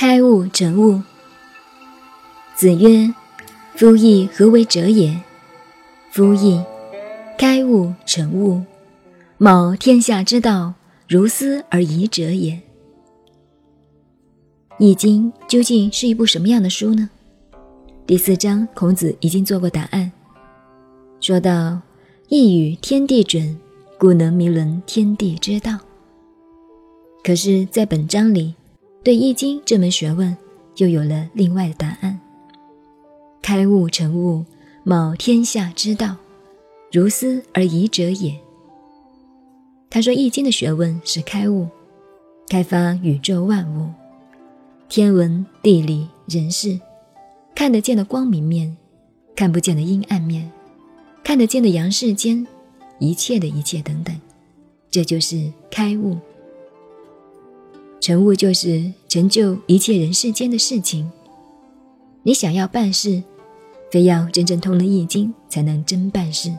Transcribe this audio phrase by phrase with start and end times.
[0.00, 1.02] 成物。
[2.56, 3.12] 子曰
[3.76, 5.14] ：“夫义何为者也？
[6.10, 6.58] 夫义，
[7.36, 8.62] 开悟成物，
[9.36, 10.72] 谋天下之道，
[11.06, 12.54] 如斯而已者也。”
[14.82, 17.10] 《易经》究竟是一部什么样的书呢？
[18.06, 20.10] 第四章，孔子已经做过答案，
[21.20, 21.78] 说到
[22.28, 23.54] ：“易与天地准，
[23.98, 25.78] 故能明伦天地之道。”
[27.22, 28.54] 可是，在本章里，
[29.02, 30.36] 对《易经》这门学问
[30.76, 32.20] 又有了另外的答案。
[33.40, 34.44] 开悟成悟，
[34.84, 36.16] 卯天下之道，
[36.92, 38.38] 如斯而已者也。
[39.88, 41.66] 他说，《易经》的学问是开悟，
[42.48, 43.88] 开发宇宙万物，
[44.90, 46.78] 天文、地理、人事，
[47.54, 48.76] 看得见的光明面，
[49.34, 50.52] 看不见的阴暗面，
[51.24, 52.46] 看得见的阳世间，
[52.98, 54.14] 一切的一切等等，
[54.90, 56.18] 这就是开悟。
[58.00, 61.10] 成物就是成就一切人世间的事情。
[62.22, 63.22] 你想要办事，
[63.90, 66.50] 非要真正通了易经才能真办事。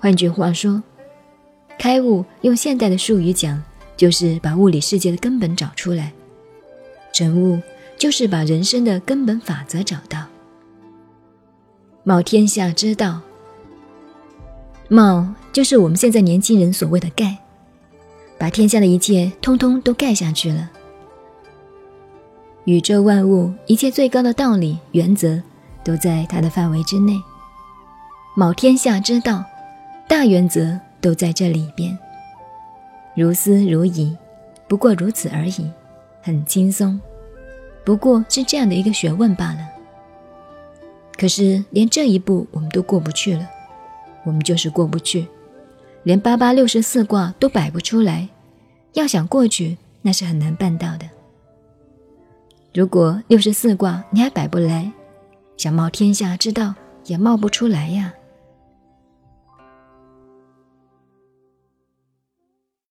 [0.00, 0.82] 换句话说，
[1.78, 3.62] 开悟用现代的术语讲，
[3.96, 6.10] 就是把物理世界的根本找出来；
[7.12, 7.60] 成物
[7.96, 10.26] 就是把人生的根本法则找到。
[12.02, 13.20] 冒天下之道，
[14.88, 17.38] 冒就是我们现在年轻人所谓的盖。
[18.38, 20.70] 把天下的一切通通都盖下去了。
[22.64, 25.40] 宇宙万物一切最高的道理原则，
[25.84, 27.12] 都在它的范围之内。
[28.36, 29.44] 某天下之道，
[30.08, 31.96] 大原则都在这里边。
[33.14, 34.16] 如斯如矣，
[34.66, 35.70] 不过如此而已，
[36.22, 37.00] 很轻松。
[37.84, 39.58] 不过是这样的一个学问罢了。
[41.16, 43.48] 可是连这一步我们都过不去了，
[44.24, 45.28] 我们就是过不去，
[46.04, 48.28] 连八八六十四卦都摆不出来。
[48.92, 51.04] 要想过去，那是很难办到的。
[52.72, 54.92] 如果六十四卦你还摆不来，
[55.56, 56.74] 想冒天下之道
[57.06, 58.14] 也冒不出来呀。